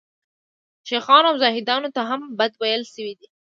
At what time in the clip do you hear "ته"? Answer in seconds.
1.95-2.01